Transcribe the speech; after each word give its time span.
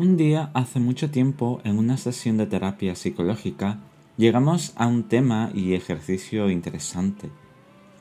Un 0.00 0.16
día, 0.16 0.48
hace 0.54 0.80
mucho 0.80 1.10
tiempo, 1.10 1.60
en 1.62 1.78
una 1.78 1.98
sesión 1.98 2.38
de 2.38 2.46
terapia 2.46 2.94
psicológica, 2.94 3.76
llegamos 4.16 4.72
a 4.76 4.86
un 4.86 5.02
tema 5.02 5.50
y 5.52 5.74
ejercicio 5.74 6.48
interesante, 6.48 7.28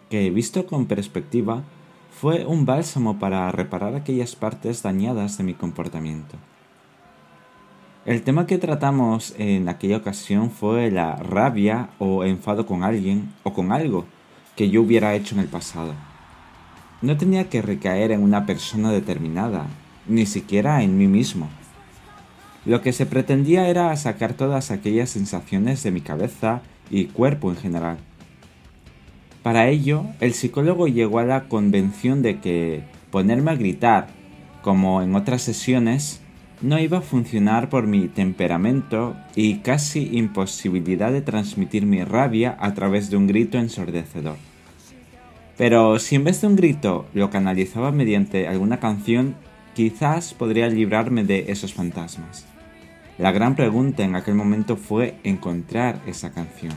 que 0.10 0.30
visto 0.30 0.66
con 0.66 0.86
perspectiva, 0.86 1.64
fue 2.10 2.46
un 2.46 2.66
bálsamo 2.66 3.20
para 3.20 3.52
reparar 3.52 3.96
aquellas 3.96 4.38
partes 4.38 4.82
dañadas 4.82 5.38
de 5.38 5.44
mi 5.44 5.54
comportamiento. 5.56 6.38
El 8.06 8.22
tema 8.22 8.48
que 8.48 8.60
tratamos 8.60 9.36
en 9.38 9.68
aquella 9.68 9.98
ocasión 9.98 10.52
fue 10.52 10.92
la 10.92 11.18
rabia 11.18 11.90
o 12.00 12.24
enfado 12.24 12.66
con 12.66 12.86
alguien 12.86 13.34
o 13.44 13.52
con 13.52 13.74
algo 13.74 14.06
que 14.56 14.70
yo 14.70 14.84
hubiera 14.84 15.16
hecho 15.16 15.36
en 15.36 15.42
el 15.42 15.50
pasado. 15.50 15.94
No 17.02 17.18
tenía 17.18 17.50
que 17.50 17.62
recaer 17.62 18.14
en 18.14 18.24
una 18.24 18.46
persona 18.46 18.90
determinada, 18.90 19.68
ni 20.08 20.26
siquiera 20.26 20.82
en 20.82 20.98
mí 20.98 21.06
mismo. 21.06 21.50
Lo 22.70 22.84
que 22.84 22.94
se 22.94 23.08
pretendía 23.08 23.68
era 23.68 23.96
sacar 23.96 24.36
todas 24.36 24.70
aquellas 24.70 25.10
sensaciones 25.10 25.82
de 25.82 25.90
mi 25.90 26.02
cabeza 26.02 26.62
y 26.92 27.06
cuerpo 27.06 27.50
en 27.50 27.58
general. 27.58 27.98
Para 29.42 29.70
ello, 29.70 30.06
el 30.20 30.36
psicólogo 30.36 30.88
llegó 30.88 31.18
a 31.18 31.26
la 31.26 31.46
convención 31.46 32.22
de 32.22 32.40
que 32.40 32.84
ponerme 33.10 33.50
a 33.50 33.56
gritar, 33.56 34.10
como 34.62 35.02
en 35.02 35.16
otras 35.16 35.42
sesiones, 35.42 36.22
no 36.62 36.78
iba 36.78 37.00
a 37.00 37.02
funcionar 37.02 37.70
por 37.70 37.88
mi 37.88 38.08
temperamento 38.08 39.16
y 39.36 39.62
casi 39.62 40.08
imposibilidad 40.16 41.12
de 41.12 41.24
transmitir 41.24 41.88
mi 41.88 42.04
rabia 42.04 42.56
a 42.60 42.76
través 42.76 43.10
de 43.10 43.18
un 43.18 43.26
grito 43.26 43.58
ensordecedor. 43.58 44.38
Pero 45.58 45.98
si 45.98 46.18
en 46.18 46.24
vez 46.24 46.42
de 46.42 46.46
un 46.46 46.56
grito 46.56 47.08
lo 47.16 47.32
canalizaba 47.32 47.92
mediante 47.92 48.48
alguna 48.48 48.80
canción, 48.80 49.34
quizás 49.74 50.36
podría 50.36 50.68
librarme 50.70 51.24
de 51.24 51.46
esos 51.52 51.74
fantasmas. 51.74 52.46
La 53.20 53.34
gran 53.34 53.58
pregunta 53.58 54.04
en 54.04 54.16
aquel 54.16 54.36
momento 54.36 54.78
fue 54.78 55.20
encontrar 55.26 56.02
esa 56.08 56.32
canción. 56.32 56.72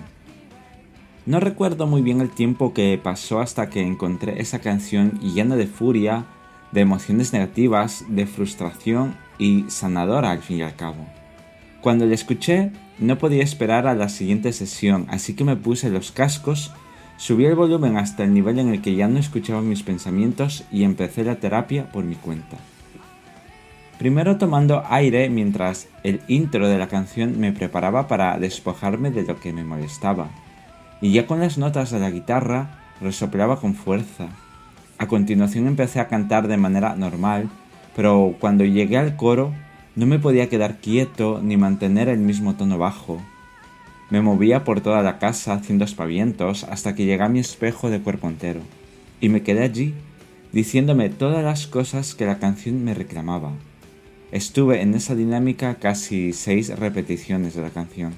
No 1.24 1.38
recuerdo 1.38 1.86
muy 1.86 2.02
bien 2.02 2.20
el 2.20 2.30
tiempo 2.30 2.74
que 2.74 2.98
pasó 3.00 3.38
hasta 3.38 3.70
que 3.70 3.80
encontré 3.80 4.42
esa 4.42 4.58
canción 4.58 5.20
llena 5.20 5.54
de 5.54 5.68
furia, 5.68 6.26
de 6.72 6.80
emociones 6.80 7.32
negativas, 7.32 8.04
de 8.08 8.26
frustración 8.26 9.14
y 9.38 9.66
sanadora 9.68 10.32
al 10.32 10.40
fin 10.40 10.58
y 10.58 10.62
al 10.62 10.74
cabo. 10.74 11.06
Cuando 11.80 12.06
la 12.06 12.14
escuché, 12.14 12.72
no 12.98 13.18
podía 13.18 13.44
esperar 13.44 13.86
a 13.86 13.94
la 13.94 14.08
siguiente 14.08 14.52
sesión, 14.52 15.06
así 15.10 15.34
que 15.34 15.44
me 15.44 15.54
puse 15.54 15.90
los 15.90 16.10
cascos, 16.10 16.72
subí 17.18 17.44
el 17.44 17.54
volumen 17.54 17.96
hasta 17.96 18.24
el 18.24 18.34
nivel 18.34 18.58
en 18.58 18.70
el 18.70 18.82
que 18.82 18.96
ya 18.96 19.06
no 19.06 19.20
escuchaba 19.20 19.62
mis 19.62 19.84
pensamientos 19.84 20.64
y 20.72 20.82
empecé 20.82 21.22
la 21.22 21.36
terapia 21.36 21.92
por 21.92 22.02
mi 22.02 22.16
cuenta. 22.16 22.58
Primero 24.02 24.36
tomando 24.36 24.82
aire 24.88 25.30
mientras 25.30 25.86
el 26.02 26.22
intro 26.26 26.68
de 26.68 26.76
la 26.76 26.88
canción 26.88 27.38
me 27.38 27.52
preparaba 27.52 28.08
para 28.08 28.36
despojarme 28.36 29.12
de 29.12 29.22
lo 29.22 29.38
que 29.38 29.52
me 29.52 29.62
molestaba, 29.62 30.28
y 31.00 31.12
ya 31.12 31.28
con 31.28 31.38
las 31.38 31.56
notas 31.56 31.92
de 31.92 32.00
la 32.00 32.10
guitarra 32.10 32.80
resoplaba 33.00 33.60
con 33.60 33.76
fuerza. 33.76 34.26
A 34.98 35.06
continuación 35.06 35.68
empecé 35.68 36.00
a 36.00 36.08
cantar 36.08 36.48
de 36.48 36.56
manera 36.56 36.96
normal, 36.96 37.48
pero 37.94 38.34
cuando 38.40 38.64
llegué 38.64 38.98
al 38.98 39.14
coro 39.14 39.54
no 39.94 40.04
me 40.06 40.18
podía 40.18 40.48
quedar 40.48 40.78
quieto 40.78 41.38
ni 41.40 41.56
mantener 41.56 42.08
el 42.08 42.18
mismo 42.18 42.56
tono 42.56 42.78
bajo. 42.78 43.22
Me 44.10 44.20
movía 44.20 44.64
por 44.64 44.80
toda 44.80 45.02
la 45.02 45.20
casa 45.20 45.52
haciendo 45.52 45.84
espavientos 45.84 46.64
hasta 46.64 46.96
que 46.96 47.04
llegué 47.04 47.22
a 47.22 47.28
mi 47.28 47.38
espejo 47.38 47.88
de 47.88 48.00
cuerpo 48.00 48.26
entero, 48.26 48.62
y 49.20 49.28
me 49.28 49.44
quedé 49.44 49.62
allí, 49.62 49.94
diciéndome 50.50 51.08
todas 51.08 51.44
las 51.44 51.68
cosas 51.68 52.16
que 52.16 52.26
la 52.26 52.40
canción 52.40 52.82
me 52.82 52.94
reclamaba. 52.94 53.52
Estuve 54.32 54.82
en 54.82 54.94
esa 54.94 55.14
dinámica 55.14 55.76
casi 55.76 56.32
seis 56.32 56.76
repeticiones 56.76 57.54
de 57.54 57.62
la 57.62 57.70
canción. 57.70 58.14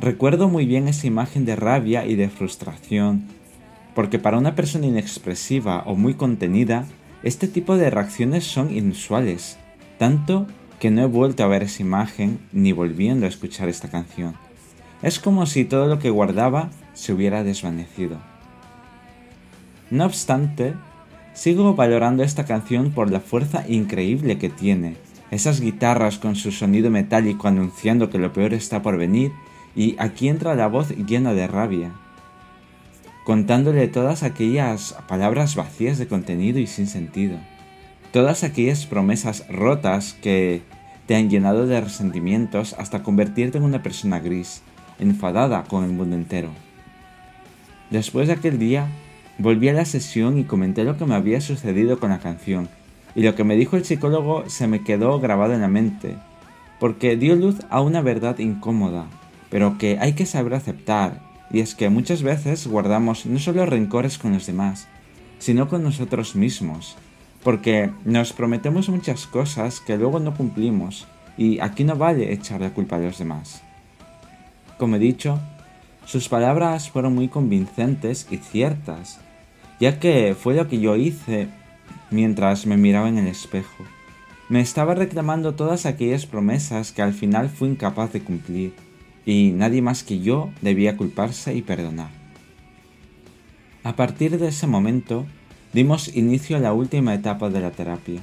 Recuerdo 0.00 0.48
muy 0.48 0.64
bien 0.64 0.88
esa 0.88 1.06
imagen 1.06 1.44
de 1.44 1.56
rabia 1.56 2.06
y 2.06 2.14
de 2.14 2.28
frustración 2.28 3.24
porque 3.94 4.18
para 4.18 4.38
una 4.38 4.54
persona 4.54 4.86
inexpresiva 4.86 5.82
o 5.86 5.94
muy 5.94 6.14
contenida, 6.14 6.86
este 7.22 7.48
tipo 7.48 7.76
de 7.76 7.90
reacciones 7.90 8.44
son 8.44 8.74
inusuales, 8.74 9.56
tanto 9.98 10.46
que 10.80 10.90
no 10.90 11.02
he 11.02 11.06
vuelto 11.06 11.44
a 11.44 11.46
ver 11.46 11.62
esa 11.62 11.82
imagen 11.82 12.40
ni 12.52 12.72
volviendo 12.72 13.24
a 13.24 13.28
escuchar 13.28 13.68
esta 13.68 13.88
canción. 13.88 14.34
Es 15.02 15.18
como 15.18 15.46
si 15.46 15.64
todo 15.64 15.86
lo 15.86 15.98
que 15.98 16.10
guardaba 16.10 16.70
se 16.92 17.12
hubiera 17.12 17.44
desvanecido. 17.44 18.18
No 19.90 20.06
obstante, 20.06 20.74
sigo 21.34 21.74
valorando 21.74 22.22
esta 22.22 22.44
canción 22.44 22.92
por 22.92 23.10
la 23.10 23.20
fuerza 23.20 23.64
increíble 23.68 24.38
que 24.38 24.48
tiene, 24.48 24.96
esas 25.30 25.60
guitarras 25.60 26.18
con 26.18 26.36
su 26.36 26.52
sonido 26.52 26.90
metálico 26.90 27.48
anunciando 27.48 28.08
que 28.08 28.18
lo 28.18 28.32
peor 28.32 28.54
está 28.54 28.82
por 28.82 28.96
venir, 28.96 29.32
y 29.76 29.96
aquí 29.98 30.28
entra 30.28 30.54
la 30.54 30.68
voz 30.68 30.90
llena 30.90 31.34
de 31.34 31.46
rabia, 31.48 31.92
contándole 33.24 33.88
todas 33.88 34.22
aquellas 34.22 34.94
palabras 35.08 35.56
vacías 35.56 35.98
de 35.98 36.06
contenido 36.06 36.60
y 36.60 36.66
sin 36.68 36.86
sentido, 36.86 37.36
todas 38.12 38.44
aquellas 38.44 38.86
promesas 38.86 39.44
rotas 39.48 40.14
que 40.22 40.62
te 41.06 41.16
han 41.16 41.28
llenado 41.28 41.66
de 41.66 41.80
resentimientos 41.80 42.74
hasta 42.78 43.02
convertirte 43.02 43.58
en 43.58 43.64
una 43.64 43.82
persona 43.82 44.20
gris, 44.20 44.62
enfadada 45.00 45.64
con 45.64 45.84
el 45.84 45.90
mundo 45.90 46.14
entero. 46.14 46.50
Después 47.90 48.28
de 48.28 48.34
aquel 48.34 48.58
día, 48.58 48.88
volví 49.38 49.68
a 49.68 49.72
la 49.72 49.84
sesión 49.84 50.38
y 50.38 50.44
comenté 50.44 50.84
lo 50.84 50.96
que 50.96 51.06
me 51.06 51.14
había 51.14 51.40
sucedido 51.40 51.98
con 51.98 52.10
la 52.10 52.20
canción, 52.20 52.68
y 53.14 53.22
lo 53.22 53.34
que 53.34 53.44
me 53.44 53.56
dijo 53.56 53.76
el 53.76 53.84
psicólogo 53.84 54.48
se 54.48 54.66
me 54.66 54.82
quedó 54.82 55.20
grabado 55.20 55.54
en 55.54 55.60
la 55.60 55.68
mente, 55.68 56.16
porque 56.80 57.16
dio 57.16 57.36
luz 57.36 57.56
a 57.70 57.80
una 57.80 58.02
verdad 58.02 58.38
incómoda, 58.38 59.06
pero 59.50 59.78
que 59.78 59.98
hay 60.00 60.14
que 60.14 60.26
saber 60.26 60.54
aceptar 60.54 61.20
y 61.50 61.60
es 61.60 61.74
que 61.74 61.88
muchas 61.88 62.22
veces 62.22 62.66
guardamos 62.66 63.26
no 63.26 63.38
solo 63.38 63.64
rencores 63.66 64.18
con 64.18 64.32
los 64.32 64.46
demás, 64.46 64.88
sino 65.38 65.68
con 65.68 65.82
nosotros 65.82 66.34
mismos, 66.34 66.96
porque 67.44 67.90
nos 68.04 68.32
prometemos 68.32 68.88
muchas 68.88 69.26
cosas 69.26 69.80
que 69.80 69.96
luego 69.96 70.18
no 70.18 70.34
cumplimos, 70.34 71.06
y 71.36 71.60
aquí 71.60 71.84
no 71.84 71.96
vale 71.96 72.32
echar 72.32 72.60
la 72.60 72.70
culpa 72.70 72.96
a 72.96 73.00
los 73.00 73.18
demás. 73.18 73.62
Como 74.78 74.96
he 74.96 74.98
dicho, 74.98 75.38
sus 76.06 76.28
palabras 76.28 76.90
fueron 76.90 77.14
muy 77.14 77.28
convincentes 77.28 78.26
y 78.30 78.36
ciertas, 78.36 79.20
ya 79.80 79.98
que 79.98 80.36
fue 80.38 80.54
lo 80.54 80.68
que 80.68 80.80
yo 80.80 80.96
hice 80.96 81.48
mientras 82.10 82.66
me 82.66 82.76
miraba 82.76 83.08
en 83.08 83.18
el 83.18 83.26
espejo. 83.26 83.84
Me 84.48 84.60
estaba 84.60 84.94
reclamando 84.94 85.54
todas 85.54 85.86
aquellas 85.86 86.26
promesas 86.26 86.92
que 86.92 87.02
al 87.02 87.14
final 87.14 87.48
fui 87.48 87.68
incapaz 87.68 88.12
de 88.12 88.20
cumplir 88.20 88.74
y 89.24 89.52
nadie 89.54 89.80
más 89.80 90.04
que 90.04 90.20
yo 90.20 90.50
debía 90.60 90.96
culparse 90.96 91.54
y 91.54 91.62
perdonar. 91.62 92.10
A 93.82 93.96
partir 93.96 94.38
de 94.38 94.48
ese 94.48 94.66
momento, 94.66 95.26
dimos 95.72 96.14
inicio 96.14 96.56
a 96.56 96.60
la 96.60 96.72
última 96.72 97.14
etapa 97.14 97.48
de 97.48 97.60
la 97.60 97.70
terapia. 97.70 98.22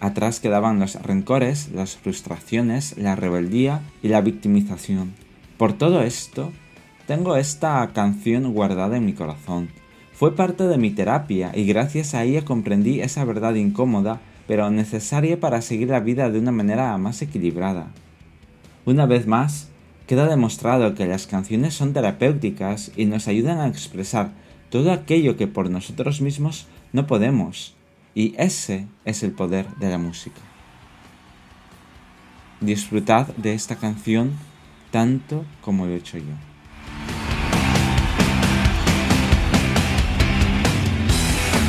Atrás 0.00 0.40
quedaban 0.40 0.78
los 0.78 0.94
rencores, 1.00 1.70
las 1.72 1.96
frustraciones, 1.96 2.98
la 2.98 3.16
rebeldía 3.16 3.80
y 4.02 4.08
la 4.08 4.20
victimización. 4.20 5.14
Por 5.56 5.72
todo 5.72 6.02
esto, 6.02 6.52
tengo 7.06 7.36
esta 7.36 7.88
canción 7.92 8.52
guardada 8.52 8.96
en 8.96 9.06
mi 9.06 9.12
corazón. 9.12 9.68
Fue 10.12 10.34
parte 10.34 10.66
de 10.66 10.78
mi 10.78 10.90
terapia 10.90 11.52
y 11.54 11.64
gracias 11.66 12.14
a 12.14 12.24
ella 12.24 12.44
comprendí 12.44 13.00
esa 13.00 13.24
verdad 13.24 13.54
incómoda, 13.54 14.20
pero 14.46 14.70
necesaria 14.70 15.38
para 15.40 15.62
seguir 15.62 15.88
la 15.88 16.00
vida 16.00 16.30
de 16.30 16.38
una 16.38 16.52
manera 16.52 16.96
más 16.98 17.20
equilibrada. 17.22 17.88
Una 18.84 19.06
vez 19.06 19.26
más, 19.26 19.70
Queda 20.06 20.28
demostrado 20.28 20.94
que 20.94 21.06
las 21.06 21.26
canciones 21.26 21.74
son 21.74 21.92
terapéuticas 21.92 22.92
y 22.96 23.06
nos 23.06 23.26
ayudan 23.26 23.58
a 23.58 23.66
expresar 23.66 24.30
todo 24.70 24.92
aquello 24.92 25.36
que 25.36 25.48
por 25.48 25.68
nosotros 25.68 26.20
mismos 26.20 26.66
no 26.92 27.08
podemos. 27.08 27.74
Y 28.14 28.34
ese 28.38 28.86
es 29.04 29.24
el 29.24 29.32
poder 29.32 29.66
de 29.80 29.90
la 29.90 29.98
música. 29.98 30.40
Disfrutad 32.60 33.26
de 33.36 33.54
esta 33.54 33.76
canción 33.76 34.30
tanto 34.92 35.44
como 35.60 35.86
lo 35.86 35.92
he 35.92 35.96
hecho 35.96 36.18
yo. 36.18 36.55